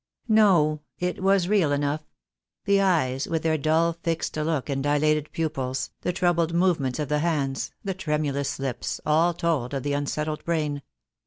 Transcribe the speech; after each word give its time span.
No, 0.29 0.81
it 0.97 1.21
was 1.21 1.47
real 1.47 1.71
enough. 1.71 2.01
The 2.65 2.81
eyes, 2.81 3.27
with 3.27 3.43
their 3.43 3.55
dull 3.55 3.93
fixed 3.93 4.35
look 4.35 4.67
and 4.67 4.81
dilated 4.83 5.31
pupils, 5.31 5.91
the 6.01 6.11
troubled 6.11 6.55
movements 6.55 6.97
of 6.97 7.07
the 7.07 7.19
hands, 7.19 7.69
the 7.83 7.93
tremulous 7.93 8.57
lips, 8.57 8.99
all 9.05 9.35
told 9.35 9.75
of 9.75 9.83
the 9.83 9.93
unsettled 9.93 10.43
brain. 10.43 10.81